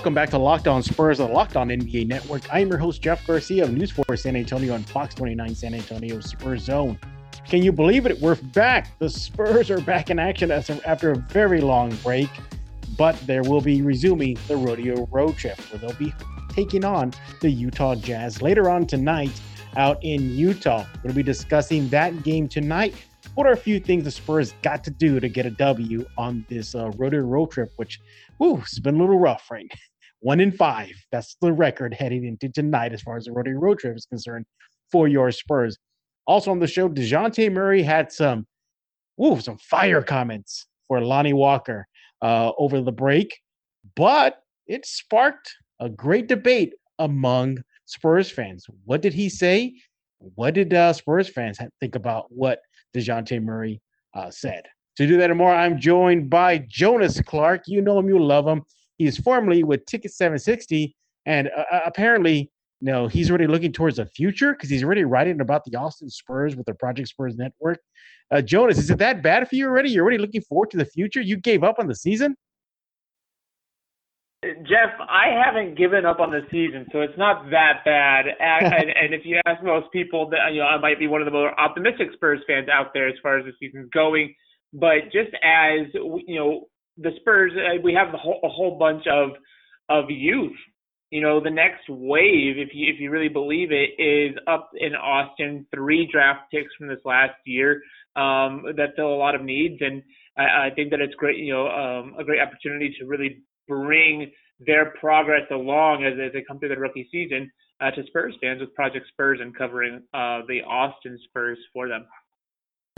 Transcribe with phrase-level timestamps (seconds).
[0.00, 2.50] Welcome back to Locked On Spurs on the Locked On NBA Network.
[2.50, 5.74] I am your host, Jeff Garcia of News 4 San Antonio and Fox 29 San
[5.74, 6.98] Antonio Spurs Zone.
[7.46, 8.18] Can you believe it?
[8.18, 8.98] We're back.
[8.98, 12.30] The Spurs are back in action after a very long break,
[12.96, 16.14] but there will be resuming the rodeo road trip where they'll be
[16.48, 17.12] taking on
[17.42, 19.38] the Utah Jazz later on tonight
[19.76, 20.86] out in Utah.
[21.04, 22.94] We'll be discussing that game tonight.
[23.34, 26.46] What are a few things the Spurs got to do to get a W on
[26.48, 28.00] this uh, rodeo road trip, which
[28.42, 29.70] Ooh, it's been a little rough, right?
[30.20, 30.92] One in five.
[31.12, 34.46] That's the record heading into tonight as far as the rodeo road trip is concerned
[34.92, 35.76] for your Spurs.
[36.26, 38.46] Also on the show, DeJounte Murray had some,
[39.22, 41.86] ooh, some fire comments for Lonnie Walker
[42.22, 43.38] uh, over the break,
[43.96, 48.66] but it sparked a great debate among Spurs fans.
[48.84, 49.74] What did he say?
[50.34, 52.60] What did uh, Spurs fans think about what
[52.94, 53.80] DeJounte Murray
[54.14, 54.64] uh, said?
[54.98, 57.62] To do that and more, I'm joined by Jonas Clark.
[57.66, 58.62] You know him, you love him.
[59.00, 62.50] He is formerly with Ticket 760, and uh, uh apparently,
[62.82, 66.10] you know, he's already looking towards the future because he's already writing about the Austin
[66.10, 67.78] Spurs with the Project Spurs Network.
[68.30, 69.88] Uh, Jonas, is it that bad for you already?
[69.88, 71.22] You're already looking forward to the future?
[71.22, 72.36] You gave up on the season?
[74.44, 78.26] Jeff, I haven't given up on the season, so it's not that bad.
[78.38, 81.22] And, and, and, if you ask most people, that you know, I might be one
[81.22, 84.34] of the more optimistic Spurs fans out there as far as the season's going.
[84.74, 86.66] But just as you know,
[87.00, 89.30] the Spurs, uh, we have a whole, a whole bunch of
[89.88, 90.56] of youth.
[91.10, 94.94] You know, the next wave, if you if you really believe it, is up in
[94.94, 95.66] Austin.
[95.74, 97.82] Three draft picks from this last year
[98.16, 100.02] um, that fill a lot of needs, and
[100.38, 101.38] I, I think that it's great.
[101.38, 106.44] You know, um, a great opportunity to really bring their progress along as, as they
[106.46, 110.40] come through the rookie season uh, to Spurs fans with Project Spurs and covering uh,
[110.46, 112.06] the Austin Spurs for them.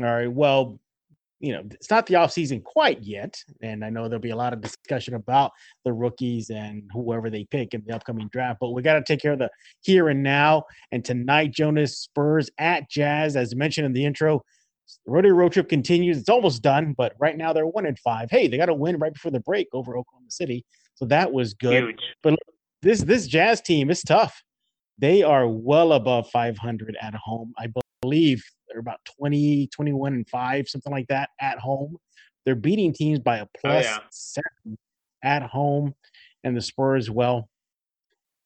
[0.01, 0.33] All right.
[0.33, 0.79] Well,
[1.43, 3.37] you know, it's not the offseason quite yet.
[3.63, 5.51] And I know there'll be a lot of discussion about
[5.85, 9.21] the rookies and whoever they pick in the upcoming draft, but we got to take
[9.21, 10.63] care of the here and now.
[10.93, 14.43] And tonight, Jonas Spurs at Jazz, as mentioned in the intro.
[15.05, 16.17] The rodeo road trip continues.
[16.19, 18.31] It's almost done, but right now they're one in five.
[18.31, 20.65] Hey, they got to win right before the break over Oklahoma City,
[20.95, 21.85] so that was good.
[21.85, 22.01] Huge.
[22.23, 22.39] But
[22.83, 24.43] this this Jazz team is tough.
[24.99, 27.53] They are well above 500 at home.
[27.59, 27.69] I
[28.03, 31.97] believe they're about 20, 21 and 5, something like that at home.
[32.45, 33.99] They're beating teams by a oh, plus oh, yeah.
[34.11, 34.79] seven
[35.23, 35.95] at home.
[36.45, 37.49] And the Spurs, as well,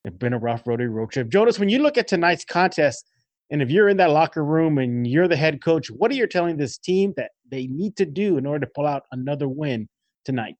[0.04, 1.28] it's been a rough road road trip.
[1.28, 3.10] Jonas, when you look at tonight's contest,
[3.50, 6.26] and if you're in that locker room and you're the head coach, what are you
[6.26, 9.88] telling this team that they need to do in order to pull out another win
[10.24, 10.56] tonight?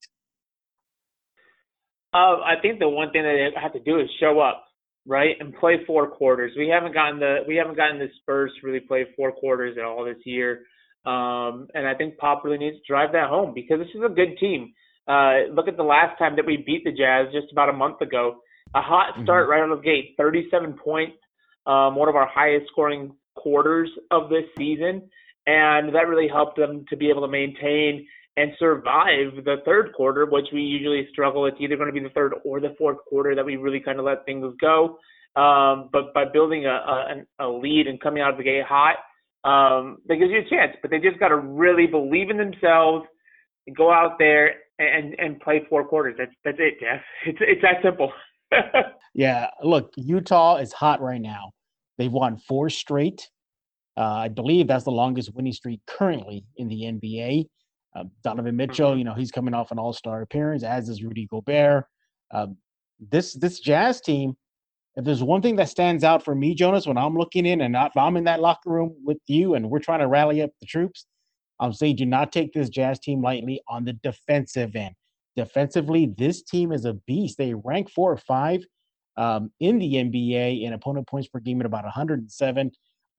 [2.14, 4.65] Uh, I think the one thing that they have to do is show up
[5.06, 6.52] right, and play four quarters.
[6.56, 9.84] We haven't gotten the we haven't gotten the Spurs to really play four quarters at
[9.84, 10.64] all this year.
[11.06, 14.12] Um, and I think Pop really needs to drive that home because this is a
[14.12, 14.72] good team.
[15.06, 18.00] Uh, look at the last time that we beat the Jazz just about a month
[18.00, 18.40] ago.
[18.74, 19.22] A hot mm-hmm.
[19.22, 19.52] start mm-hmm.
[19.52, 21.16] right out of the gate, 37 points,
[21.66, 25.08] um, one of our highest scoring quarters of this season,
[25.46, 28.06] and that really helped them to be able to maintain
[28.36, 31.46] and survive the third quarter, which we usually struggle.
[31.46, 33.98] It's either going to be the third or the fourth quarter that we really kind
[33.98, 34.98] of let things go.
[35.40, 38.96] Um, but by building a, a, a lead and coming out of the gate hot,
[39.44, 40.76] um, that gives you a chance.
[40.82, 43.06] But they just got to really believe in themselves,
[43.66, 46.14] and go out there and and play four quarters.
[46.18, 47.00] That's that's it, Jeff.
[47.26, 48.12] It's it's that simple.
[49.14, 51.52] yeah, look, Utah is hot right now.
[51.98, 53.28] They've won four straight.
[53.96, 57.46] Uh, I believe that's the longest winning streak currently in the NBA.
[57.96, 58.98] Uh, Donovan Mitchell, mm-hmm.
[58.98, 61.86] you know, he's coming off an All Star appearance, as is Rudy Gobert.
[62.30, 62.48] Uh,
[63.00, 64.36] this this Jazz team,
[64.96, 67.76] if there's one thing that stands out for me, Jonas, when I'm looking in and
[67.76, 71.06] I'm in that locker room with you and we're trying to rally up the troops,
[71.58, 74.94] I'm saying do not take this Jazz team lightly on the defensive end.
[75.34, 77.38] Defensively, this team is a beast.
[77.38, 78.62] They rank four or five
[79.16, 82.70] um, in the NBA in opponent points per game at about 107.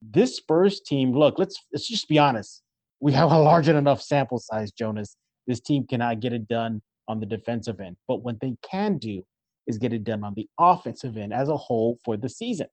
[0.03, 2.61] This Spurs team, look, let's let's just be honest
[2.99, 5.15] we have a large enough sample size, Jonas.
[5.45, 7.95] This team cannot get it done on the defensive end.
[8.07, 9.23] But what they can do
[9.67, 12.67] is get it done on the offensive end as a whole for the season.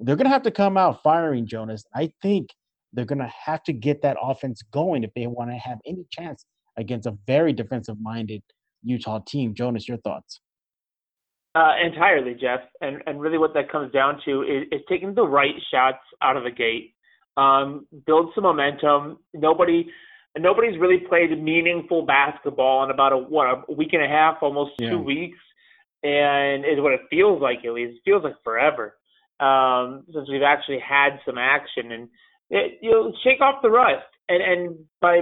[0.00, 1.84] They're going to have to come out firing, Jonas.
[1.94, 2.48] I think
[2.92, 6.04] they're going to have to get that offense going if they want to have any
[6.10, 6.44] chance
[6.76, 8.42] against a very defensive minded
[8.82, 9.54] Utah team.
[9.54, 10.40] Jonas, your thoughts?
[11.54, 12.60] Uh, entirely, Jeff.
[12.80, 16.36] And and really, what that comes down to is, is taking the right shots out
[16.36, 16.93] of the gate
[17.36, 19.18] um, build some momentum.
[19.32, 19.90] Nobody,
[20.38, 24.72] nobody's really played meaningful basketball in about a what a week and a half, almost
[24.78, 24.90] yeah.
[24.90, 25.38] two weeks,
[26.02, 27.58] and is what it feels like.
[27.64, 28.96] At least it feels like forever
[29.40, 32.08] um, since we've actually had some action, and
[32.50, 34.06] it, you know, shake off the rust.
[34.28, 35.20] And and by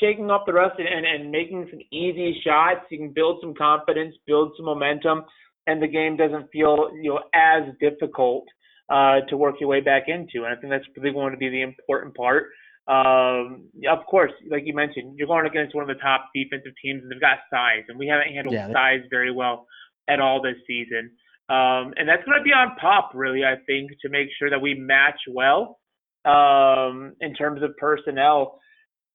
[0.00, 3.54] shaking off the rust and, and, and making some easy shots, you can build some
[3.54, 5.24] confidence, build some momentum.
[5.66, 8.44] and the game doesn't feel you know as difficult
[8.88, 10.44] uh, to work your way back into.
[10.44, 12.46] And I think that's really going to be the important part.
[12.88, 17.02] Um, of course, like you mentioned, you're going against one of the top defensive teams,
[17.02, 18.72] and they've got size, and we haven't handled yeah.
[18.72, 19.66] size very well
[20.08, 21.10] at all this season.
[21.50, 24.60] Um, and that's going to be on Pop, really, I think, to make sure that
[24.60, 25.78] we match well
[26.24, 28.58] um, in terms of personnel.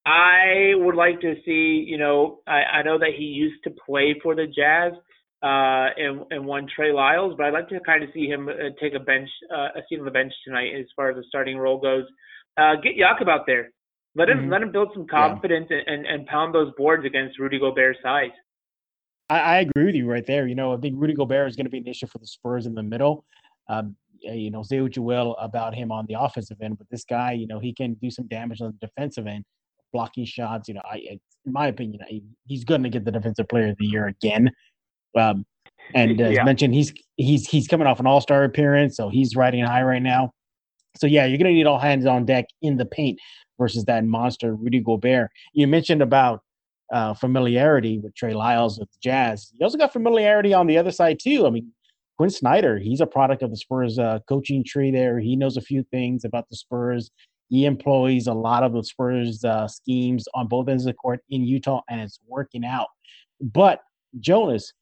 [0.05, 4.15] I would like to see, you know, I, I know that he used to play
[4.21, 4.93] for the Jazz
[5.43, 8.69] uh, and, and one Trey Lyles, but I'd like to kind of see him uh,
[8.81, 11.57] take a bench, uh, a seat on the bench tonight as far as the starting
[11.57, 12.05] role goes.
[12.57, 13.71] Uh, get Jakob out there.
[14.15, 14.51] Let him mm-hmm.
[14.51, 15.79] let him build some confidence yeah.
[15.87, 18.29] and, and pound those boards against Rudy Gobert's size.
[19.29, 20.47] I, I, agree with you right there.
[20.47, 22.65] You know, I think Rudy Gobert is going to be an issue for the Spurs
[22.65, 23.25] in the middle.
[23.67, 27.03] Um, you know, say what you will about him on the offensive end, but this
[27.03, 29.43] guy, you know, he can do some damage on the defensive end,
[29.91, 30.69] blocking shots.
[30.69, 33.77] You know, I, in my opinion, he, he's going to get the defensive player of
[33.77, 34.49] the year again.
[35.17, 35.45] Um,
[35.93, 36.43] and as yeah.
[36.43, 40.01] mentioned, he's he's he's coming off an All Star appearance, so he's riding high right
[40.01, 40.31] now.
[40.97, 43.19] So yeah, you're going to need all hands on deck in the paint
[43.59, 45.31] versus that monster Rudy Gobert.
[45.53, 46.41] You mentioned about
[46.91, 49.51] uh, familiarity with Trey Lyles with the Jazz.
[49.57, 51.47] You also got familiarity on the other side too.
[51.47, 51.71] I mean,
[52.17, 55.19] Quin Snyder, he's a product of the Spurs uh, coaching tree there.
[55.19, 57.09] He knows a few things about the Spurs.
[57.49, 61.21] He employs a lot of the Spurs uh, schemes on both ends of the court
[61.29, 62.87] in Utah, and it's working out.
[63.41, 63.81] But
[64.19, 64.73] Jonas,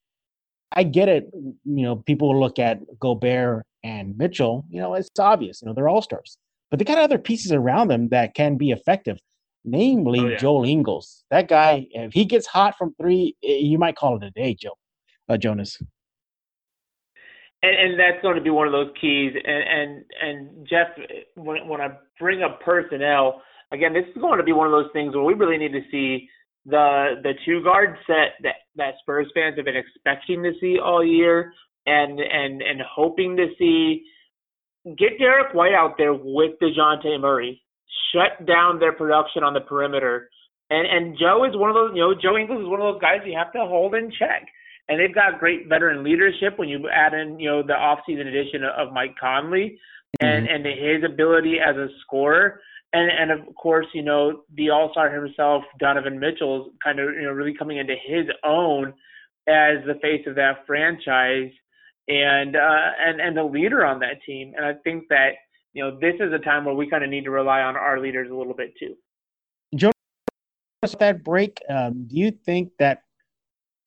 [0.72, 1.30] I get it.
[1.34, 4.66] You know, people look at Gobert and Mitchell.
[4.70, 5.62] You know, it's obvious.
[5.62, 6.38] You know, they're all stars,
[6.70, 9.20] but they got other pieces around them that can be effective.
[9.64, 10.38] Namely, oh, yeah.
[10.38, 11.24] Joe Ingles.
[11.30, 14.56] That guy, if he gets hot from three, eh, you might call it a day,
[14.60, 14.76] Joe
[15.32, 15.82] uh, Jonas.
[17.64, 19.34] And, and that's going to be one of those keys.
[19.46, 20.88] And and and Jeff,
[21.36, 21.90] when when I
[22.20, 23.42] bring up personnel,
[23.72, 25.82] again, this is going to be one of those things where we really need to
[25.92, 26.28] see
[26.66, 31.04] the the two guard set that that Spurs fans have been expecting to see all
[31.04, 31.54] year
[31.86, 34.04] and and and hoping to see
[34.98, 37.62] get Derrick White out there with DeJounte Murray,
[38.14, 40.30] shut down their production on the perimeter.
[40.70, 43.02] And and Joe is one of those you know, Joe Ingles is one of those
[43.02, 44.48] guys you have to hold in check.
[44.88, 48.64] And they've got great veteran leadership when you add in, you know, the offseason addition
[48.64, 49.80] of Mike Conley
[50.20, 50.56] and, mm-hmm.
[50.56, 52.60] and his ability as a scorer
[52.94, 57.14] and and of course, you know, the All Star himself, Donovan Mitchell, is kind of
[57.14, 58.94] you know really coming into his own
[59.48, 61.52] as the face of that franchise
[62.08, 64.54] and uh, and and the leader on that team.
[64.56, 65.32] And I think that
[65.74, 68.00] you know this is a time where we kind of need to rely on our
[68.00, 68.96] leaders a little bit too.
[69.74, 69.94] Jonas,
[71.00, 73.04] that break, um, do you think that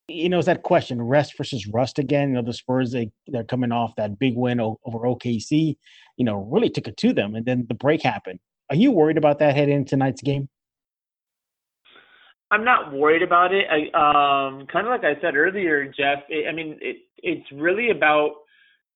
[0.08, 2.28] you know, it's that question, rest versus rust again.
[2.28, 5.76] You know, the Spurs they they're coming off that big win over OKC.
[6.16, 8.38] You know, really took it to them, and then the break happened.
[8.70, 10.49] Are you worried about that heading into tonight's game?
[12.50, 13.66] I'm not worried about it.
[13.69, 16.20] I, um, kind of like I said earlier, Jeff.
[16.28, 18.31] It, I mean, it, it's really about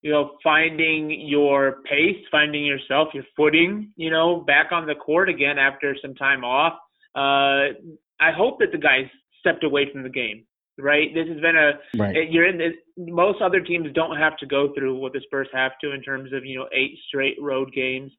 [0.01, 3.91] you know finding your pace, finding yourself, your footing.
[3.97, 6.73] You know, back on the court again after some time off.
[7.15, 7.75] Uh,
[8.21, 9.05] I hope that the guys
[9.39, 10.45] stepped away from the game.
[10.77, 11.13] Right.
[11.13, 11.71] This has been a.
[12.01, 12.31] Right.
[12.31, 12.73] You're in this.
[12.97, 16.31] Most other teams don't have to go through what the Spurs have to in terms
[16.31, 18.11] of you know eight straight road games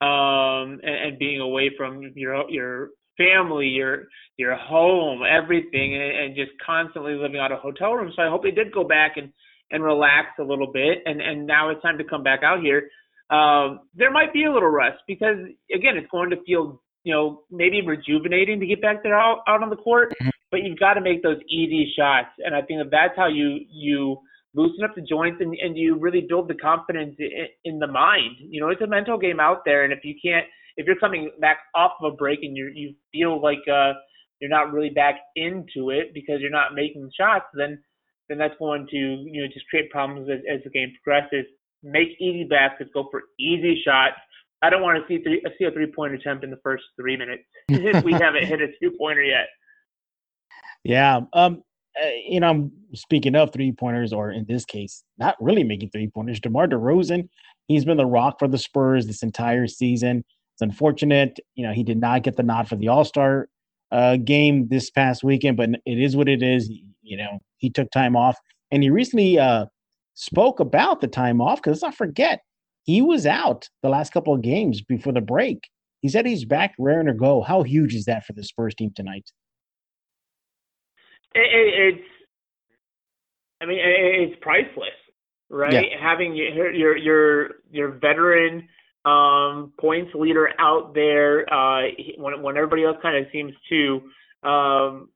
[0.00, 4.04] um, and, and being away from your your family, your
[4.36, 8.14] your home, everything, and, and just constantly living out of hotel rooms.
[8.16, 9.32] So I hope they did go back and
[9.70, 12.88] and relax a little bit, and and now it's time to come back out here.
[13.30, 15.36] Um, there might be a little rust because
[15.74, 19.62] again, it's going to feel you know maybe rejuvenating to get back there out out
[19.62, 20.28] on the court, mm-hmm.
[20.50, 23.60] but you've got to make those easy shots, and I think that that's how you
[23.70, 24.18] you
[24.56, 28.36] loosen up the joints and, and you really build the confidence in, in the mind.
[28.40, 30.46] You know, it's a mental game out there, and if you can't,
[30.76, 33.92] if you're coming back off of a break and you you feel like uh,
[34.40, 37.78] you're not really back into it because you're not making shots, then
[38.28, 41.46] then that's going to you know just create problems as, as the game progresses.
[41.82, 44.16] Make easy baskets, go for easy shots.
[44.62, 47.16] I don't want to see three, see a three point attempt in the first three
[47.16, 49.46] minutes we haven't hit a two pointer yet.
[50.82, 51.20] Yeah.
[51.32, 51.62] Um,
[52.28, 56.08] you know, I'm speaking of three pointers, or in this case, not really making three
[56.08, 56.40] pointers.
[56.40, 57.28] DeMar DeRozan,
[57.68, 60.24] he's been the rock for the Spurs this entire season.
[60.54, 63.48] It's unfortunate, you know, he did not get the nod for the All Star
[63.92, 66.70] uh, game this past weekend, but it is what it is.
[67.02, 68.36] You know, he took time off,
[68.70, 69.66] and he recently uh,
[70.14, 72.40] spoke about the time off because let's not forget
[72.84, 75.68] he was out the last couple of games before the break.
[76.00, 77.42] He said he's back raring to go.
[77.42, 79.30] How huge is that for the Spurs team tonight?
[81.36, 82.08] It, it's
[83.60, 84.88] I mean it's priceless,
[85.50, 85.72] right?
[85.72, 86.00] Yeah.
[86.00, 88.68] Having your your your your veteran
[89.04, 91.88] um, points leader out there uh,
[92.18, 94.00] when when everybody else kind of seems to
[94.48, 95.08] um,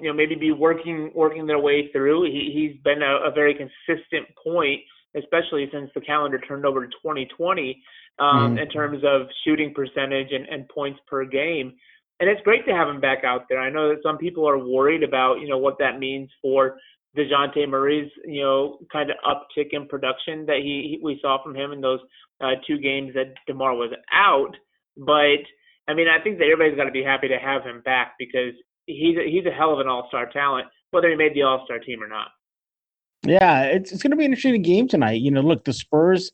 [0.00, 2.24] you know, maybe be working working their way through.
[2.24, 4.80] He, he's been a, a very consistent point,
[5.16, 7.82] especially since the calendar turned over to 2020,
[8.18, 8.62] um, mm.
[8.62, 11.74] in terms of shooting percentage and, and points per game.
[12.22, 13.58] And it's great to have him back out there.
[13.58, 16.76] I know that some people are worried about, you know, what that means for
[17.18, 21.56] Dejounte Murray's, you know, kind of uptick in production that he, he we saw from
[21.56, 21.98] him in those
[22.40, 24.54] uh, two games that DeMar was out.
[24.96, 25.42] But
[25.88, 28.54] I mean, I think that everybody's got to be happy to have him back because
[28.86, 31.64] he's a, he's a hell of an all star talent, whether he made the all
[31.64, 32.28] star team or not.
[33.26, 35.20] Yeah, it's it's going to be an interesting game tonight.
[35.20, 36.30] You know, look, the Spurs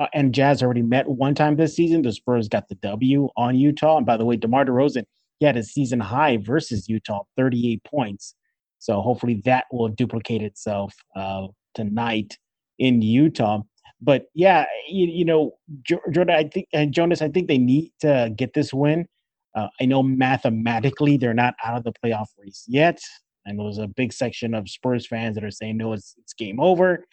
[0.00, 2.02] uh, and Jazz already met one time this season.
[2.02, 5.04] The Spurs got the W on Utah, and by the way, DeMar DeRozan
[5.38, 8.34] he a season high versus Utah, 38 points.
[8.78, 12.38] So hopefully that will duplicate itself uh, tonight
[12.78, 13.62] in Utah.
[14.00, 15.52] But yeah, you, you know,
[15.82, 19.06] Jordan, I think and Jonas, I think they need to get this win.
[19.56, 23.00] Uh, I know mathematically they're not out of the playoff race yet.
[23.44, 26.60] And there's a big section of Spurs fans that are saying, no, it's, it's game
[26.60, 27.04] over.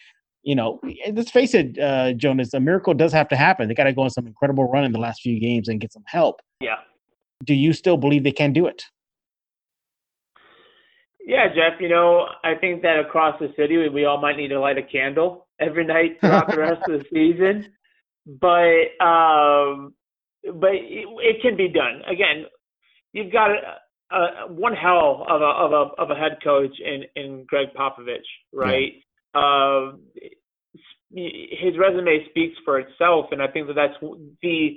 [0.42, 0.80] You know,
[1.12, 3.66] let's face it, uh, Jonas, a miracle does have to happen.
[3.66, 5.92] They got to go on some incredible run in the last few games and get
[5.92, 6.40] some help.
[6.60, 6.76] Yeah.
[7.44, 8.84] Do you still believe they can do it?
[11.26, 14.60] Yeah, Jeff, you know, I think that across the city, we all might need to
[14.60, 17.72] light a candle every night throughout the rest of the season.
[18.26, 19.94] But um,
[20.44, 22.02] but it, it can be done.
[22.08, 22.46] Again,
[23.12, 27.04] you've got a, a, one hell of a of a of a head coach in
[27.16, 28.18] in Gregg Popovich,
[28.52, 28.92] right?
[29.34, 29.40] Yeah.
[29.40, 29.92] Uh,
[31.10, 33.94] his resume speaks for itself, and I think that that's
[34.42, 34.76] the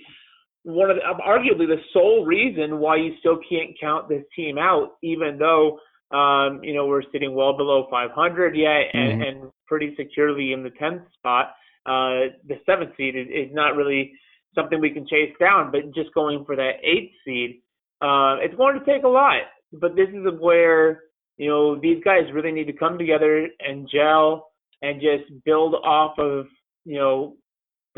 [0.63, 4.97] one of the, arguably the sole reason why you still can't count this team out,
[5.01, 5.79] even though
[6.15, 9.21] um, you know we're sitting well below 500 yet and, mm-hmm.
[9.21, 11.53] and pretty securely in the 10th spot.
[11.85, 14.11] Uh, the seventh seed is, is not really
[14.55, 15.71] something we can chase down.
[15.71, 17.61] But just going for that eighth seed,
[18.01, 19.41] uh, it's going to take a lot.
[19.73, 21.03] But this is where
[21.37, 24.49] you know these guys really need to come together and gel
[24.81, 26.47] and just build off of
[26.85, 27.35] you know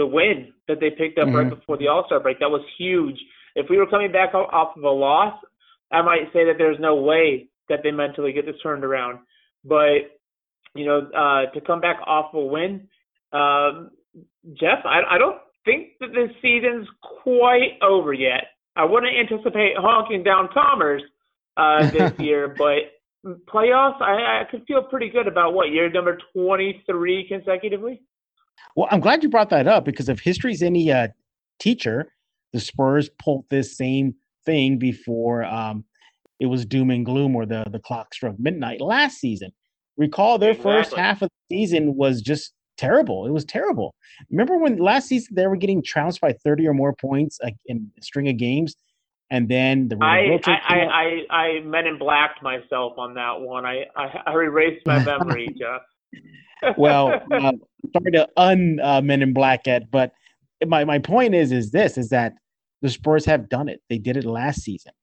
[0.02, 1.36] the win that they picked up mm-hmm.
[1.36, 2.40] right before the All Star break.
[2.40, 3.20] That was huge.
[3.56, 5.36] If we were coming back off of a loss,
[5.92, 9.20] I might say that there's no way that they mentally get this turned around.
[9.64, 10.18] But
[10.74, 12.88] you know, uh, to come back off a win,
[13.32, 13.92] um,
[14.54, 16.88] Jeff, I, I don't think that the season's
[17.24, 18.46] quite over yet.
[18.76, 21.04] I wouldn't anticipate honking down Commerce
[21.58, 22.94] uh, this year, but
[23.54, 28.02] playoffs, I, I could feel pretty good about what year number 23 consecutively.
[28.76, 31.10] Well, I'm glad you brought that up because if history's any uh,
[31.60, 32.12] teacher,
[32.54, 34.16] the Spurs pulled this same
[34.46, 35.84] thing before um,
[36.40, 39.52] it was doom and gloom or the, the clock struck midnight last season.
[39.98, 40.72] Recall their exactly.
[40.72, 43.28] first half of the season was just terrible.
[43.28, 43.94] It was terrible.
[44.32, 48.02] Remember when last season they were getting trounced by 30 or more points in a
[48.02, 48.76] string of games?
[49.30, 53.66] And then the I I, I, I, I men in blacked myself on that one.
[53.66, 55.84] I I, I erased my memory, Jeff.
[56.78, 57.54] Well, uh,
[57.94, 60.14] sorry to un uh, men in black it, but
[60.66, 62.34] my my point is is this is that
[62.82, 63.82] the Spurs have done it.
[63.90, 64.94] They did it last season,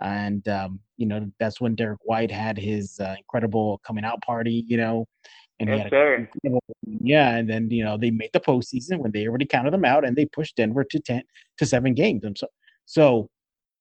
[0.00, 4.64] and um, you know that's when Derrick White had his uh, incredible coming out party.
[4.66, 5.06] You know,
[5.60, 6.26] and yes, a,
[7.00, 10.04] yeah, and then you know they made the postseason when they already counted them out,
[10.04, 11.22] and they pushed Denver to ten
[11.58, 12.24] to seven games.
[12.24, 12.46] And so,
[12.86, 13.28] so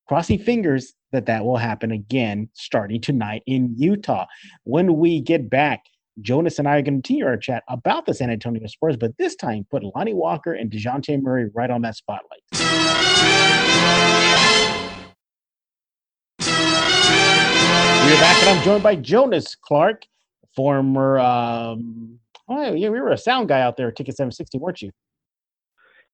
[0.08, 4.26] crossing fingers that that will happen again starting tonight in Utah.
[4.64, 5.86] When we get back,
[6.22, 9.18] Jonas and I are going to continue our chat about the San Antonio Spurs, but
[9.18, 12.42] this time put Lonnie Walker and Dejounte Murray right on that spotlight.
[18.08, 20.04] We're back, and I'm joined by Jonas Clark
[20.56, 21.20] former.
[21.20, 24.92] Um, oh, yeah, we were a sound guy out there at Ticket 760, weren't you?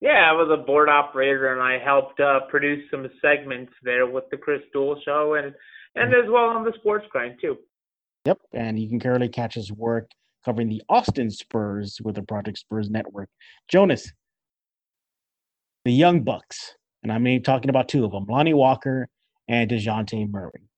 [0.02, 4.26] Yeah, I was a board operator and I helped uh, produce some segments there with
[4.32, 5.54] the Chris Duell show and
[5.96, 7.56] and as well on the sports grind too.
[8.26, 10.10] Yep, and you can currently catch his work
[10.46, 13.30] covering the Austin Spurs with the Project Spurs Network.
[13.68, 14.12] Jonas,
[15.86, 19.10] the Young Bucks, and I'm talking about two of them, Lonnie Walker
[19.48, 20.70] and Dejounte Murray.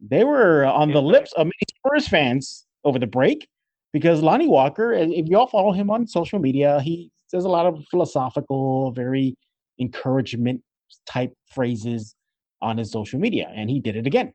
[0.00, 3.48] They were on the lips of many Spurs fans over the break
[3.92, 7.66] because Lonnie Walker, if you all follow him on social media, he says a lot
[7.66, 9.34] of philosophical, very
[9.78, 10.62] encouragement
[11.06, 12.14] type phrases
[12.62, 14.32] on his social media, and he did it again.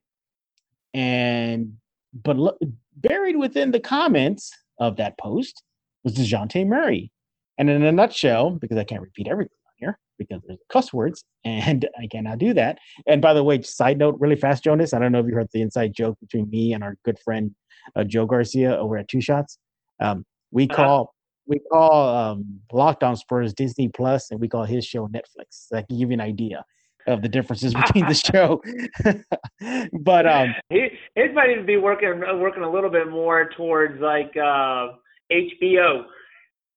[0.94, 1.74] And
[2.14, 2.58] but look,
[2.96, 5.64] buried within the comments of that post
[6.04, 7.12] was Dejounte Murray.
[7.58, 11.24] And in a nutshell, because I can't repeat everything on here because there's cuss words
[11.46, 12.80] and I cannot do that.
[13.08, 15.50] And by the way, side note, really fast, Jonas, I don't know if you heard
[15.54, 17.54] the inside joke between me and our good friend
[17.96, 19.58] uh, Joe Garcia over at Two Shots.
[20.00, 20.76] Um, we uh-huh.
[20.76, 21.10] call uh-huh.
[21.48, 25.68] we call um, Locked On Spurs Disney Plus, and we call his show Netflix.
[25.68, 26.64] So that can give you an idea.
[27.08, 28.62] Of the differences between the show.
[30.02, 34.36] but um, he his might even be working working a little bit more towards like
[34.38, 34.90] uh,
[35.32, 36.06] HBO.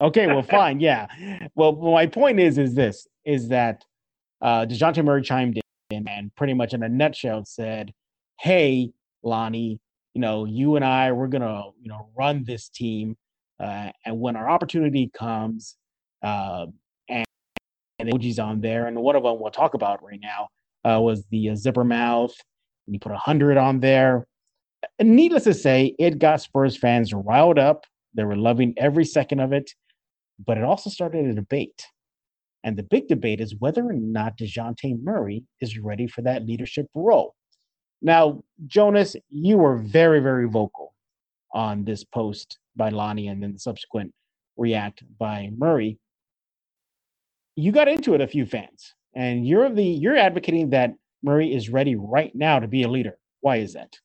[0.00, 1.06] Okay, well, fine, yeah.
[1.54, 3.84] Well, my point is, is this: is that
[4.40, 7.92] uh, Dejounte Murray chimed in and pretty much in a nutshell said,
[8.40, 8.92] "Hey,
[9.22, 9.80] Lonnie,
[10.14, 13.16] you know, you and I, we're gonna, you know, run this team,
[13.60, 15.76] uh, and when our opportunity comes,
[16.22, 16.66] uh,
[18.00, 20.48] emojis on there, and one of them we'll talk about right now
[20.84, 22.34] uh, was the uh, zipper mouth,
[22.86, 24.26] and he put a hundred on there.
[24.98, 27.84] And needless to say, it got Spurs fans riled up.
[28.14, 29.70] They were loving every second of it,
[30.44, 31.86] but it also started a debate.
[32.64, 36.86] And the big debate is whether or not DeJounte Murray is ready for that leadership
[36.94, 37.34] role.
[38.02, 40.92] Now, Jonas, you were very, very vocal
[41.52, 44.12] on this post by Lonnie and then the subsequent
[44.56, 45.98] react by Murray.
[47.56, 51.70] You got into it a few fans, and you're the you're advocating that Murray is
[51.70, 53.18] ready right now to be a leader.
[53.40, 53.98] Why is that?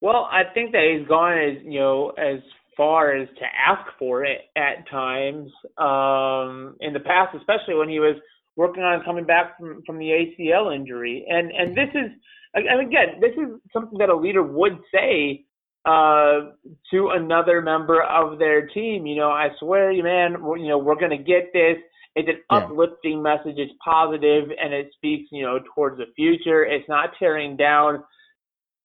[0.00, 2.40] Well, I think that he's gone as you know as
[2.76, 8.00] far as to ask for it at times um, in the past, especially when he
[8.00, 8.16] was
[8.56, 11.24] working on coming back from, from the ACL injury.
[11.28, 12.10] And and this is
[12.54, 15.44] and again, this is something that a leader would say
[15.86, 16.50] uh,
[16.90, 19.06] to another member of their team.
[19.06, 21.76] You know, I swear you, man, you know, we're gonna get this.
[22.16, 22.58] It's an yeah.
[22.58, 23.54] uplifting message.
[23.56, 26.64] It's positive, and it speaks, you know, towards the future.
[26.64, 28.02] It's not tearing down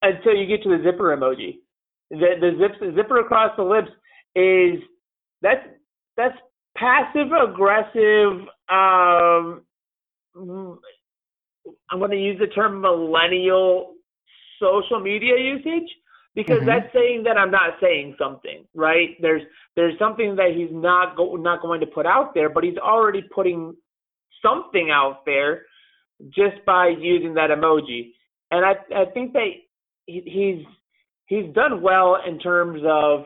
[0.01, 1.57] until you get to the zipper emoji.
[2.11, 3.89] The the zip, zipper across the lips
[4.35, 4.83] is
[5.41, 5.65] that's
[6.17, 6.37] that's
[6.77, 8.47] passive aggressive.
[8.69, 9.61] Um,
[11.89, 13.95] I'm going to use the term millennial
[14.59, 15.89] social media usage
[16.35, 16.67] because mm-hmm.
[16.67, 19.09] that's saying that I'm not saying something, right?
[19.21, 19.41] There's
[19.75, 23.23] there's something that he's not go, not going to put out there, but he's already
[23.33, 23.75] putting
[24.41, 25.63] something out there
[26.29, 28.11] just by using that emoji.
[28.51, 29.49] And I I think that
[30.05, 30.65] he, he's
[31.25, 33.21] he's done well in terms of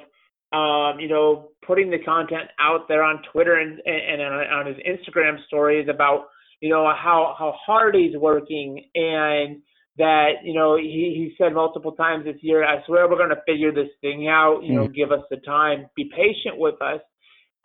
[0.51, 4.77] um, you know putting the content out there on Twitter and and, and on his
[4.77, 6.27] Instagram stories about
[6.59, 9.61] you know how how hard he's working and
[9.97, 13.41] that you know he he said multiple times this year I swear we're going to
[13.45, 14.95] figure this thing out you know mm.
[14.95, 17.01] give us the time be patient with us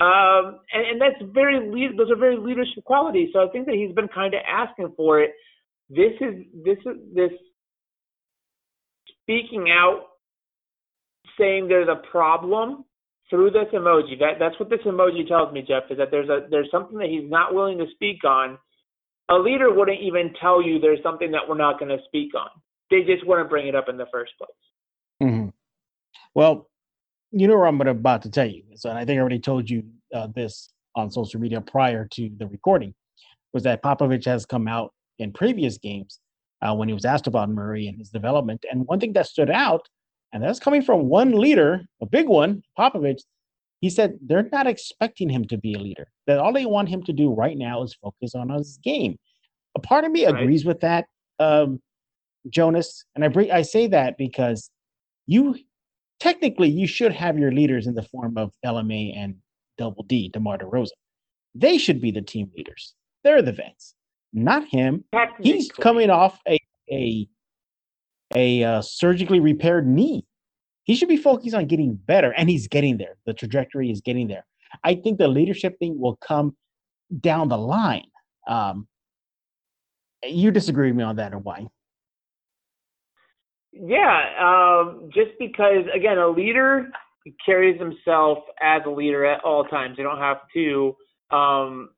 [0.00, 3.74] um and, and that's very lead, those are very leadership qualities so I think that
[3.74, 5.32] he's been kind of asking for it
[5.88, 7.32] this is this is this
[9.22, 10.02] speaking out
[11.38, 12.84] saying there's a problem
[13.30, 14.18] through this emoji.
[14.18, 17.08] That that's what this emoji tells me, Jeff, is that there's a there's something that
[17.08, 18.58] he's not willing to speak on.
[19.30, 22.48] A leader wouldn't even tell you there's something that we're not going to speak on.
[22.90, 24.50] They just wouldn't bring it up in the first place.
[25.22, 25.48] Mm-hmm.
[26.34, 26.68] Well,
[27.30, 28.64] you know what I'm about to tell you.
[28.74, 32.46] So I think I already told you uh, this on social media prior to the
[32.48, 32.94] recording.
[33.52, 36.18] Was that Popovich has come out in previous games
[36.62, 39.50] uh, when he was asked about Murray and his development, and one thing that stood
[39.50, 39.88] out
[40.32, 43.22] and that's coming from one leader, a big one, Popovich.
[43.80, 46.08] He said they're not expecting him to be a leader.
[46.26, 49.16] That all they want him to do right now is focus on his game.
[49.74, 50.34] A part of me right.
[50.34, 51.06] agrees with that,
[51.38, 51.80] um,
[52.48, 54.70] Jonas, and I bring I say that because
[55.26, 55.56] you
[56.18, 59.36] technically you should have your leaders in the form of LMA and
[59.78, 60.90] Double D, DeMar DeRozan.
[61.54, 62.94] They should be the team leaders.
[63.24, 63.94] They're the vets,
[64.32, 65.04] not him.
[65.40, 66.58] He's coming off a
[66.90, 67.28] a
[68.34, 70.24] a uh, surgically repaired knee.
[70.84, 73.16] He should be focused on getting better, and he's getting there.
[73.26, 74.44] The trajectory is getting there.
[74.84, 76.56] I think the leadership thing will come
[77.20, 78.06] down the line.
[78.46, 78.88] Um,
[80.24, 81.66] you disagree with me on that, or why?
[83.72, 86.90] Yeah, um, just because again, a leader
[87.44, 89.96] carries himself as a leader at all times.
[89.96, 90.96] They don't have to.
[91.30, 91.90] Um,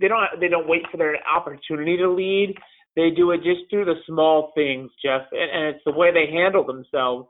[0.00, 0.40] they don't.
[0.40, 2.54] They don't wait for their opportunity to lead.
[2.96, 6.30] They do it just through the small things, Jeff, and, and it's the way they
[6.30, 7.28] handle themselves.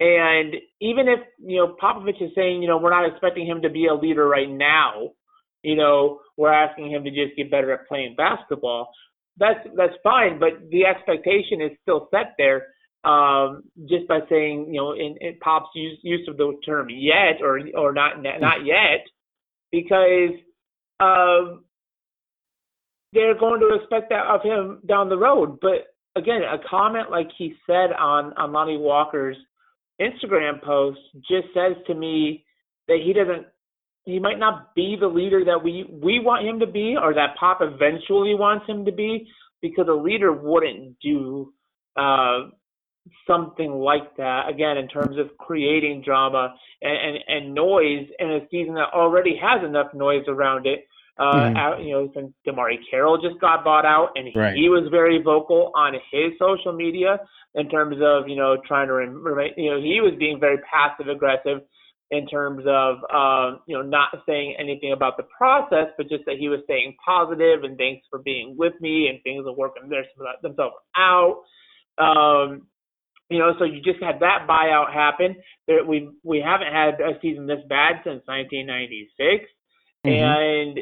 [0.00, 3.70] And even if you know Popovich is saying, you know, we're not expecting him to
[3.70, 5.10] be a leader right now,
[5.62, 8.90] you know, we're asking him to just get better at playing basketball.
[9.38, 12.66] That's that's fine, but the expectation is still set there.
[13.04, 17.42] Um, just by saying, you know, in, in Pop's use use of the term yet
[17.42, 19.04] or or not not yet,
[19.70, 20.30] because
[21.00, 21.64] um,
[23.12, 25.58] they're going to expect that of him down the road.
[25.60, 29.36] But again, a comment like he said on on Lonnie Walker's
[30.00, 32.44] Instagram post just says to me
[32.88, 33.46] that he doesn't
[34.04, 37.36] he might not be the leader that we we want him to be or that
[37.38, 39.28] Pop eventually wants him to be
[39.62, 41.52] because a leader wouldn't do
[41.96, 42.48] uh,
[43.26, 48.40] something like that again in terms of creating drama and, and, and noise in a
[48.50, 50.86] season that already has enough noise around it
[51.18, 51.56] uh, mm-hmm.
[51.56, 54.54] out, you know, since DeMarre Carroll just got bought out, and he, right.
[54.54, 57.18] he was very vocal on his social media
[57.54, 61.08] in terms of, you know, trying to, remain, you know, he was being very passive
[61.08, 61.60] aggressive
[62.10, 66.36] in terms of, um, you know, not saying anything about the process, but just that
[66.38, 70.74] he was staying positive and thanks for being with me and things are working themselves
[70.96, 71.42] out.
[71.98, 72.66] Um,
[73.30, 75.36] you know, so you just had that buyout happen.
[75.66, 79.44] There, we we haven't had a season this bad since 1996,
[80.04, 80.10] mm-hmm.
[80.10, 80.78] and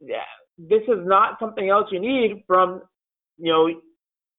[0.00, 2.82] this is not something else you need from,
[3.38, 3.68] you know,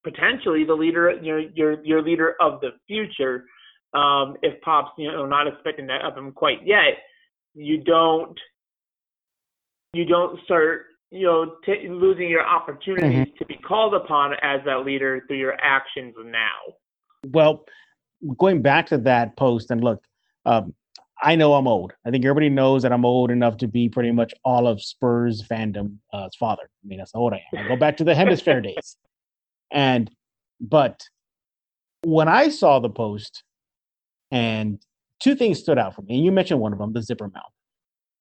[0.03, 3.45] potentially the leader, you know, your your leader of the future.
[3.93, 6.99] Um, if Pop's, you know, not expecting that of him quite yet,
[7.53, 8.37] you don't
[9.93, 13.37] you don't start, you know, t- losing your opportunities mm-hmm.
[13.37, 16.75] to be called upon as that leader through your actions now.
[17.25, 17.65] Well,
[18.37, 20.03] going back to that post and look,
[20.45, 20.73] um,
[21.21, 21.93] I know I'm old.
[22.05, 25.45] I think everybody knows that I'm old enough to be pretty much all of Spurs
[25.45, 26.63] fandom uh, father.
[26.63, 27.65] I mean, that's how old I am.
[27.65, 28.97] I go back to the HemisFair days.
[29.71, 30.09] And,
[30.61, 31.03] but
[32.03, 33.43] when I saw the post,
[34.31, 34.79] and
[35.19, 37.51] two things stood out for me, and you mentioned one of them, the zipper mouth.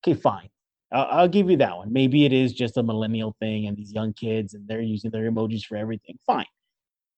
[0.03, 0.49] Okay, fine.
[0.91, 1.93] I'll, I'll give you that one.
[1.93, 5.29] Maybe it is just a millennial thing, and these young kids, and they're using their
[5.29, 6.17] emojis for everything.
[6.25, 6.47] Fine.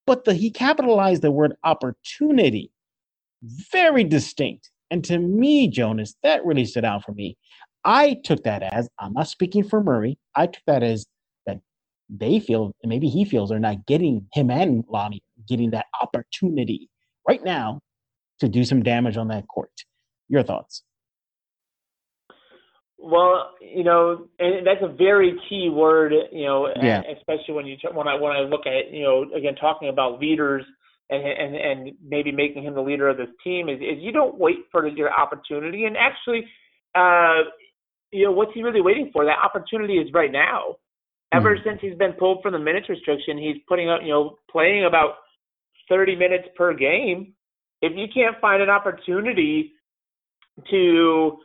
[0.06, 2.72] But the, he capitalized the word opportunity,
[3.72, 7.38] very distinct and to me, Jonas, that really stood out for me.
[7.84, 10.20] I took that as I'm not speaking for Murray.
[10.36, 11.08] I took that as
[11.48, 11.60] that
[12.10, 16.90] they feel, and maybe he feels, they're not getting him and Lonnie getting that opportunity
[17.28, 17.80] right now
[18.42, 19.72] to do some damage on that court.
[20.28, 20.84] Your thoughts?
[23.00, 27.02] Well, you know, and that's a very key word, you know, yeah.
[27.18, 30.64] especially when you when I when I look at you know again talking about leaders
[31.12, 34.40] and and and maybe making him the leader of this team is, is you don't
[34.40, 35.86] wait for your opportunity.
[35.86, 36.46] And actually
[36.96, 37.50] uh
[38.12, 39.26] you know what's he really waiting for?
[39.26, 40.78] That opportunity is right now.
[41.34, 41.70] Ever mm-hmm.
[41.70, 45.16] since he's been pulled from the minutes restriction he's putting up you know playing about
[45.90, 47.34] 30 minutes per game.
[47.82, 49.74] If you can't find an opportunity
[50.70, 51.38] to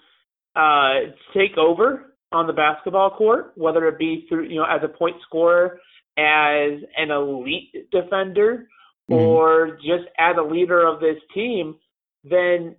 [0.54, 0.94] uh
[1.34, 5.16] take over on the basketball court whether it be through you know as a point
[5.26, 5.78] scorer
[6.18, 8.68] as an elite defender
[9.10, 9.14] mm-hmm.
[9.14, 11.76] or just as a leader of this team,
[12.24, 12.76] then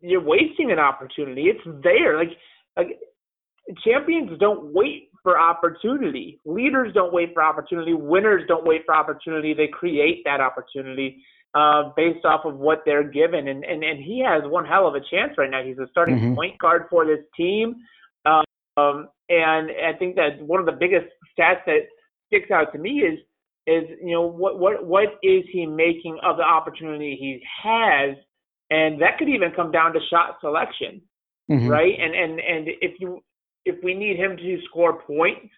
[0.00, 1.44] you're wasting an opportunity.
[1.44, 2.16] It's there.
[2.18, 2.30] Like
[2.76, 2.98] like
[3.84, 6.40] champions don't wait for opportunity.
[6.44, 7.94] Leaders don't wait for opportunity.
[7.94, 9.54] Winners don't wait for opportunity.
[9.54, 13.48] They create that opportunity uh, based off of what they're given.
[13.48, 15.62] And, and and he has one hell of a chance right now.
[15.64, 16.34] He's a starting mm-hmm.
[16.34, 17.76] point guard for this team.
[18.76, 21.86] Um, and I think that one of the biggest stats that
[22.26, 23.18] sticks out to me is
[23.66, 28.16] is you know what what what is he making of the opportunity he has,
[28.70, 31.02] and that could even come down to shot selection,
[31.50, 31.68] mm-hmm.
[31.68, 31.94] right?
[31.98, 33.22] And and and if you
[33.64, 35.50] if we need him to score points,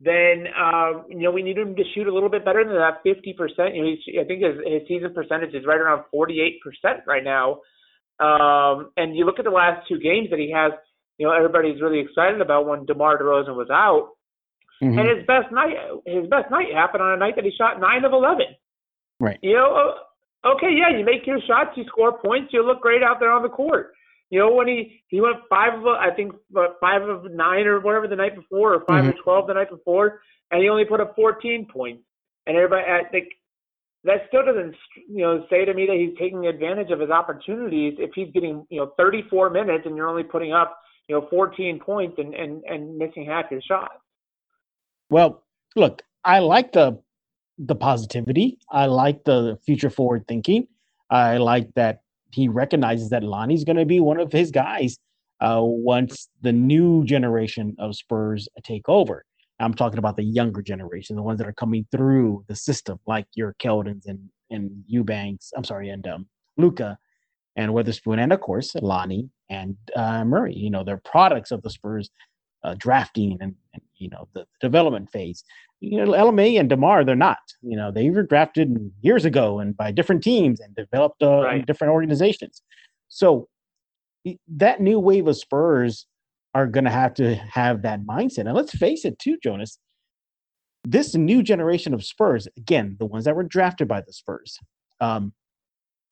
[0.00, 3.04] then uh, you know we need him to shoot a little bit better than that
[3.04, 3.74] 50%.
[3.74, 6.58] You know, he's, I think his, his season percentage is right around 48%
[7.06, 7.60] right now.
[8.20, 10.72] Um, and you look at the last two games that he has,
[11.18, 14.10] you know, everybody's really excited about when DeMar DeRozan was out.
[14.82, 14.98] Mm-hmm.
[14.98, 18.04] And his best night, his best night happened on a night that he shot nine
[18.04, 18.46] of eleven.
[19.20, 19.38] Right.
[19.42, 19.94] You know,
[20.44, 23.42] okay, yeah, you make your shots, you score points, you look great out there on
[23.42, 23.92] the court.
[24.30, 26.32] You know, when he he went five of I think
[26.80, 29.08] five of nine or whatever the night before, or 5 mm-hmm.
[29.10, 32.02] of twelve the night before, and he only put up fourteen points.
[32.46, 33.28] And everybody, I think
[34.04, 34.74] that still doesn't
[35.08, 38.66] you know say to me that he's taking advantage of his opportunities if he's getting
[38.70, 42.62] you know 34 minutes and you're only putting up you know 14 points and and
[42.64, 43.94] and missing half your shots.
[45.10, 45.44] Well,
[45.76, 46.98] look, I like the
[47.58, 48.58] the positivity.
[48.70, 50.66] I like the future forward thinking.
[51.10, 52.00] I like that
[52.32, 54.98] he recognizes that Lonnie's going to be one of his guys
[55.40, 59.24] uh, once the new generation of Spurs take over.
[59.60, 63.26] I'm talking about the younger generation, the ones that are coming through the system, like
[63.34, 64.18] your Keldons and
[64.50, 65.52] and Eubanks.
[65.56, 66.98] I'm sorry, and um, Luka
[67.56, 70.54] and Weatherspoon, and of course Lonnie and uh, Murray.
[70.54, 72.10] You know, they're products of the Spurs
[72.64, 75.44] uh, drafting and, and, you know the development phase.
[75.80, 77.38] You know, LMA and Demar, they're not.
[77.62, 81.60] You know, they were drafted years ago and by different teams and developed uh, right.
[81.60, 82.62] in different organizations.
[83.08, 83.48] So
[84.48, 86.06] that new wave of Spurs
[86.54, 88.46] are going to have to have that mindset.
[88.46, 89.78] And let's face it, too, Jonas.
[90.84, 94.58] This new generation of Spurs, again, the ones that were drafted by the Spurs,
[95.00, 95.32] um,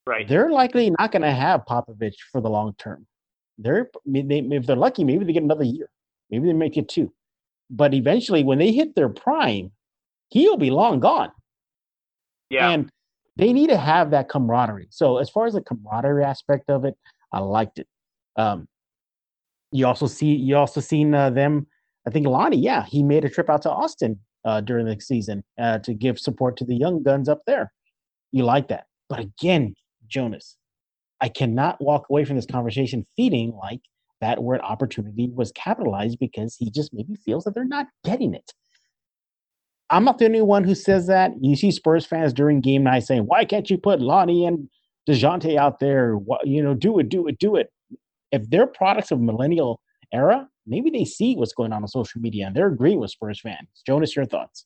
[0.06, 0.26] right?
[0.26, 3.06] They're likely not going to have Popovich for the long term.
[3.58, 5.88] They're they, if they're lucky, maybe they get another year.
[6.32, 7.12] Maybe they make it two.
[7.70, 9.70] But eventually, when they hit their prime,
[10.30, 11.30] he'll be long gone.
[12.50, 12.70] Yeah.
[12.70, 12.90] And
[13.36, 14.88] they need to have that camaraderie.
[14.90, 16.94] So as far as the camaraderie aspect of it,
[17.32, 17.86] I liked it.
[18.36, 18.66] Um,
[19.70, 21.66] you also see you also seen uh, them
[22.06, 25.44] I think Lonnie, yeah, he made a trip out to Austin uh, during the season
[25.58, 27.72] uh, to give support to the young guns up there.
[28.32, 28.86] You like that.
[29.08, 29.74] But again,
[30.08, 30.56] Jonas,
[31.20, 33.80] I cannot walk away from this conversation feeling like
[34.22, 38.52] that word opportunity was capitalized because he just maybe feels that they're not getting it.
[39.90, 41.32] I'm not the only one who says that.
[41.40, 44.70] You see Spurs fans during game night saying, "Why can't you put Lonnie and
[45.06, 46.18] Dejounte out there?
[46.44, 47.70] You know, do it, do it, do it."
[48.30, 49.82] If they're products of millennial
[50.12, 53.40] era, maybe they see what's going on on social media and they're agreeing with Spurs
[53.40, 53.68] fans.
[53.86, 54.64] Jonas, your thoughts?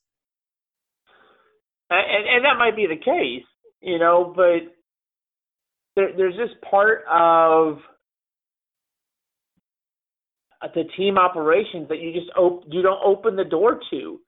[1.90, 3.46] And, and that might be the case,
[3.80, 4.72] you know, but
[5.94, 7.78] there, there's this part of
[10.62, 14.20] the team operations that you just op- you don't open the door to.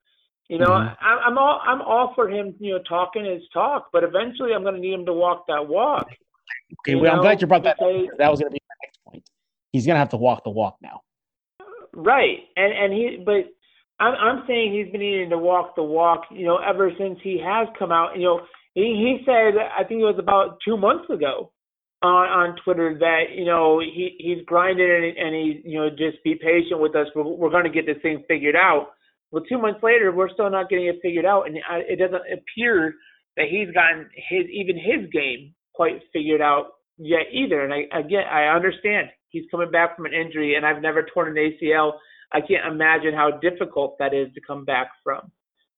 [0.49, 1.05] You know, mm-hmm.
[1.05, 4.63] I, I'm all I'm all for him, you know, talking his talk, but eventually I'm
[4.63, 6.07] going to need him to walk that walk.
[6.81, 7.77] Okay, well, I'm glad you brought that.
[7.77, 8.17] Because, up.
[8.17, 9.29] That was going to be my next point.
[9.71, 11.01] He's going to have to walk the walk now.
[11.93, 13.45] Right, and and he, but
[13.99, 17.39] I'm I'm saying he's been needing to walk the walk, you know, ever since he
[17.43, 18.17] has come out.
[18.17, 18.41] You know,
[18.73, 21.51] he he said I think it was about two months ago
[22.01, 26.23] on on Twitter that you know he he's grinding and, and he you know just
[26.23, 27.07] be patient with us.
[27.15, 28.89] We're we're going to get this thing figured out.
[29.31, 31.57] Well, two months later, we're still not getting it figured out, and
[31.87, 32.95] it doesn't appear
[33.37, 37.63] that he's gotten his even his game quite figured out yet either.
[37.63, 41.37] And I again I understand he's coming back from an injury, and I've never torn
[41.37, 41.93] an ACL.
[42.31, 45.31] I can't imagine how difficult that is to come back from.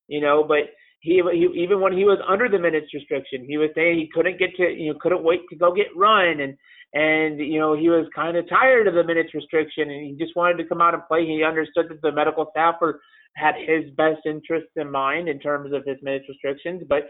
[0.07, 0.69] You know, but
[1.01, 4.39] he, he even when he was under the minutes restriction, he was saying he couldn't
[4.39, 6.57] get to you know couldn't wait to go get run and
[6.93, 10.35] and you know he was kind of tired of the minutes restriction and he just
[10.35, 11.25] wanted to come out and play.
[11.25, 13.01] He understood that the medical staffer
[13.35, 17.03] had his best interests in mind in terms of his minutes restrictions, but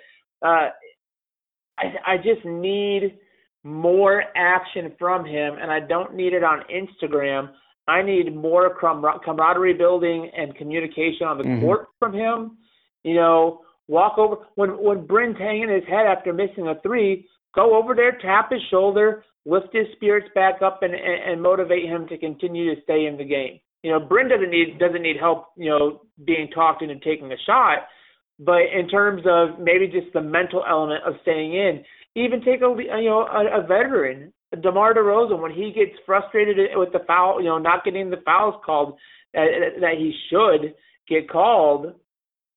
[0.46, 0.70] uh,
[1.80, 3.18] I, I just need
[3.64, 7.50] more action from him, and I don't need it on Instagram.
[7.88, 11.66] I need more camaraderie building and communication on the mm-hmm.
[11.66, 12.58] court from him.
[13.04, 17.78] You know, walk over when when Bryn's hanging his head after missing a three, go
[17.78, 22.08] over there, tap his shoulder, lift his spirits back up, and and, and motivate him
[22.08, 23.60] to continue to stay in the game.
[23.84, 25.48] You know, Bryn doesn't need doesn't need help.
[25.58, 27.80] You know, being talked into taking a shot,
[28.40, 31.84] but in terms of maybe just the mental element of staying in,
[32.16, 36.94] even take a you know a, a veteran, DeMar DeRozan, when he gets frustrated with
[36.94, 38.98] the foul, you know, not getting the fouls called
[39.34, 39.48] that,
[39.82, 40.76] that he should
[41.10, 41.94] get called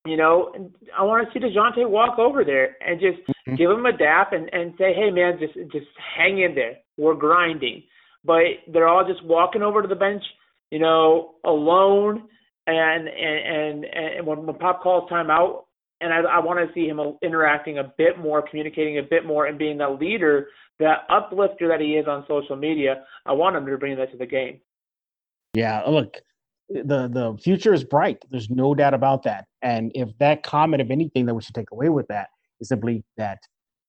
[0.07, 0.53] you know,
[0.97, 3.55] I want to see Dejounte walk over there and just mm-hmm.
[3.55, 5.87] give him a dap and and say, hey man, just just
[6.17, 6.77] hang in there.
[6.97, 7.83] We're grinding.
[8.25, 10.23] But they're all just walking over to the bench,
[10.71, 12.25] you know, alone.
[12.67, 15.65] And and and, and when, when Pop calls timeout,
[16.01, 19.47] and I, I want to see him interacting a bit more, communicating a bit more,
[19.47, 23.05] and being the leader, that uplifter that he is on social media.
[23.27, 24.61] I want him to bring that to the game.
[25.55, 26.17] Yeah, look,
[26.69, 28.25] the the future is bright.
[28.31, 29.47] There's no doubt about that.
[29.63, 32.29] And if that comment, of anything that we should take away with that,
[32.61, 33.39] is simply that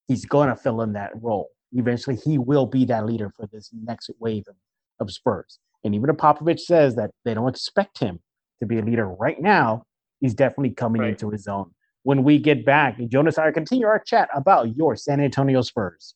[0.08, 1.48] he's going to fill in that role.
[1.72, 4.56] Eventually, he will be that leader for this next wave of,
[5.00, 5.58] of Spurs.
[5.84, 8.20] And even if Popovich says that they don't expect him
[8.60, 9.84] to be a leader right now,
[10.20, 11.10] he's definitely coming right.
[11.10, 11.70] into his own.
[12.02, 16.14] When we get back, Jonas and I continue our chat about your San Antonio Spurs.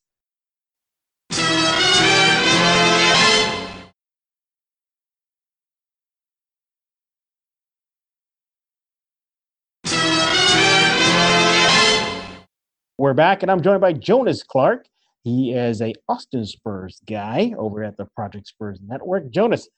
[13.01, 14.85] We're back, and I'm joined by Jonas Clark.
[15.23, 19.31] He is a Austin Spurs guy over at the Project Spurs Network.
[19.31, 19.71] Jonas,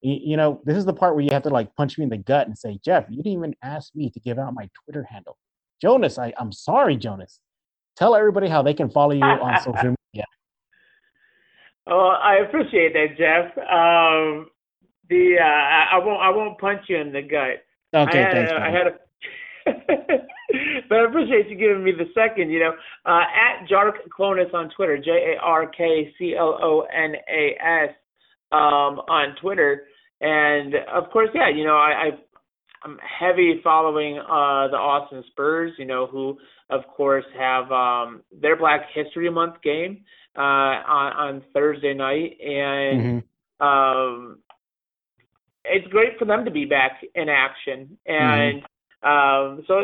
[0.00, 2.16] you, know this is the part where you have to like punch me in the
[2.16, 5.36] gut and say, Jeff, you didn't even ask me to give out my Twitter handle.
[5.82, 7.38] Jonas, I, I'm sorry, Jonas.
[7.98, 10.24] Tell everybody how they can follow you on social media.
[11.86, 13.58] Oh, I appreciate that, Jeff.
[13.58, 14.46] Um,
[15.10, 17.62] the uh, I, won't I won't punch you in the gut.
[17.92, 18.52] Okay, I had, thanks.
[18.52, 18.94] I had a
[20.88, 22.50] but I appreciate you giving me the second.
[22.50, 22.72] You know,
[23.06, 27.56] uh, at Jark Clonas on Twitter, J A R K C L O N A
[27.60, 27.94] S
[28.52, 29.84] um, on Twitter,
[30.20, 32.10] and of course, yeah, you know, I, I
[32.84, 35.72] I'm heavy following uh, the Austin Spurs.
[35.78, 36.38] You know, who
[36.70, 40.04] of course have um, their Black History Month game
[40.36, 43.22] uh, on on Thursday night, and
[43.60, 43.66] mm-hmm.
[43.66, 44.38] um,
[45.64, 47.96] it's great for them to be back in action.
[48.06, 48.66] And mm-hmm.
[49.04, 49.82] Um, so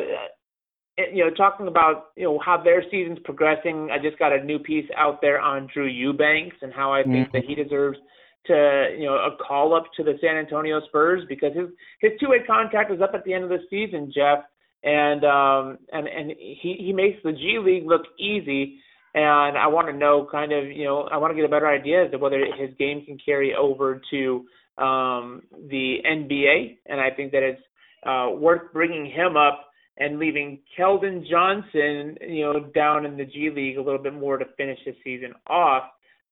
[1.12, 3.88] you know, talking about you know how their season's progressing.
[3.92, 7.28] I just got a new piece out there on Drew Eubanks and how I think
[7.28, 7.36] mm-hmm.
[7.36, 7.98] that he deserves
[8.46, 11.68] to you know a call up to the San Antonio Spurs because his
[12.00, 14.44] his two way contract is up at the end of the season, Jeff,
[14.82, 18.80] and um and and he he makes the G League look easy.
[19.12, 21.66] And I want to know, kind of, you know, I want to get a better
[21.66, 24.44] idea as to whether his game can carry over to
[24.78, 27.60] um, the NBA, and I think that it's
[28.04, 29.66] uh, worth bringing him up
[29.98, 34.38] and leaving Keldon Johnson, you know, down in the G League a little bit more
[34.38, 35.84] to finish the season off.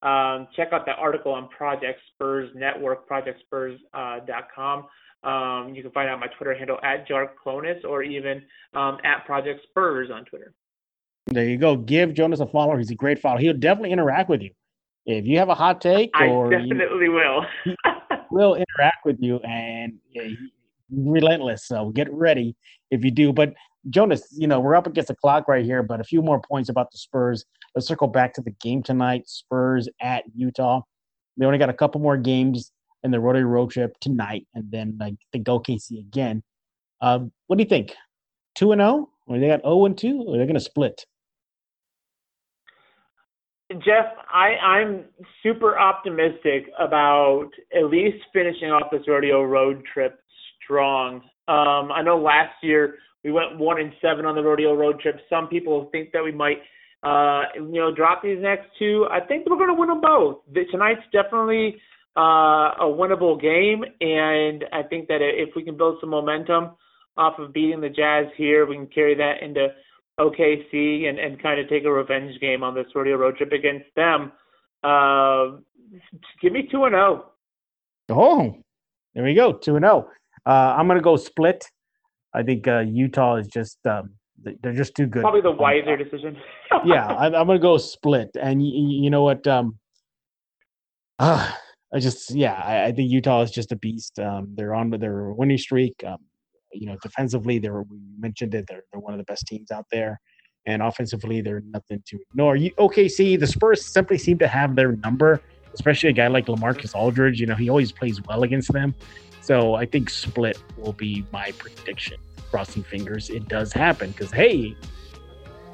[0.03, 4.85] Um, check out that article on Project Spurs Network, projectspurs.com.
[5.25, 8.43] Uh, um, you can find out my Twitter handle at Jark Clonas or even
[8.75, 10.55] um, at Project Spurs on Twitter.
[11.27, 11.77] There you go.
[11.77, 12.77] Give Jonas a follow.
[12.77, 13.39] He's a great follow.
[13.39, 14.51] He'll definitely interact with you.
[15.05, 17.45] If you have a hot take, or I definitely will.
[18.31, 20.29] will interact with you, and yeah,
[20.91, 21.67] relentless.
[21.67, 22.57] So get ready
[22.91, 23.33] if you do.
[23.33, 23.55] But
[23.91, 25.83] Jonas, you know we're up against the clock right here.
[25.83, 27.45] But a few more points about the Spurs.
[27.75, 29.29] Let's circle back to the game tonight.
[29.29, 30.83] Spurs at Utah.
[31.37, 32.73] They only got a couple more games
[33.05, 36.43] in the rodeo road trip tonight, and then I think OKC again.
[37.01, 37.95] Um, what do you think?
[38.55, 39.11] Two and zero, oh?
[39.27, 41.05] or they got zero oh and two, or they're going to split?
[43.85, 45.05] Jeff, I, I'm
[45.43, 50.19] super optimistic about at least finishing off this rodeo road trip
[50.69, 51.23] strong.
[51.49, 55.17] Um, I know last year we went one and seven on the rodeo road trip.
[55.31, 56.59] Some people think that we might,
[57.03, 59.07] uh, you know, drop these next two.
[59.11, 60.39] I think we're going to win them both.
[60.71, 61.81] Tonight's definitely
[62.17, 66.73] uh, a winnable game, and I think that if we can build some momentum
[67.17, 69.69] off of beating the Jazz here, we can carry that into
[70.21, 73.87] OKC and, and kind of take a revenge game on this rodeo road trip against
[73.97, 74.33] them.
[74.85, 75.59] Uh,
[76.43, 77.31] give me two and zero.
[78.11, 78.15] Oh.
[78.15, 78.57] oh,
[79.15, 80.09] there we go, two and zero.
[80.47, 81.65] Uh, I'm gonna go split.
[82.35, 84.11] I think uh, Utah is just um,
[84.43, 85.23] they're just too good.
[85.23, 86.37] Probably the wiser decision.
[86.85, 89.47] yeah, I'm, I'm, gonna go split, and you, you know what?
[89.47, 89.79] Um,
[91.19, 91.51] uh,
[91.95, 94.19] I just yeah, I, I, think Utah is just a beast.
[94.19, 95.95] Um, they're on their winning streak.
[96.07, 96.19] Um,
[96.73, 98.67] you know, defensively, they're we mentioned it.
[98.69, 100.21] They're they're one of the best teams out there,
[100.67, 102.57] and offensively, they're nothing to ignore.
[102.57, 105.41] You, OKC, the Spurs simply seem to have their number,
[105.79, 107.41] especially a guy like LaMarcus Aldridge.
[107.41, 108.95] You know, he always plays well against them.
[109.41, 112.19] So I think split will be my prediction.
[112.51, 114.75] Crossing fingers, it does happen because hey,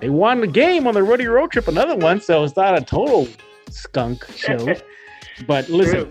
[0.00, 2.20] they won the game on the Rodeo road trip, another one.
[2.20, 3.28] So it's not a total
[3.70, 4.74] skunk show.
[5.46, 6.10] but listen,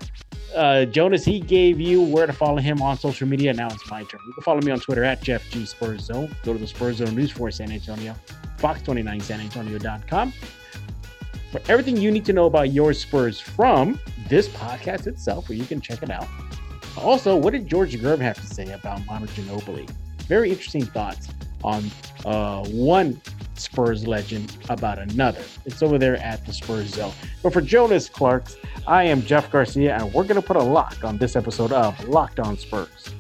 [0.56, 3.54] uh, Jonas, he gave you where to follow him on social media.
[3.54, 4.22] Now it's my turn.
[4.26, 6.34] You can follow me on Twitter at Jeff G Spurs Zone.
[6.44, 8.16] Go to the Spurs Zone News for San Antonio,
[8.58, 10.34] Fox29SanAntonio.com
[11.54, 15.66] for everything you need to know about your Spurs from this podcast itself, where you
[15.66, 16.28] can check it out.
[16.98, 19.88] Also, what did George Gervin have to say about Manu Ginobili?
[20.24, 21.30] Very interesting thoughts
[21.64, 21.84] on
[22.26, 23.22] uh, one
[23.54, 25.44] Spurs legend about another.
[25.66, 27.14] It's over there at the Spurs Zone.
[27.44, 31.04] But for Jonas Clarks, I am Jeff Garcia, and we're going to put a lock
[31.04, 33.14] on this episode of Locked On Spurs.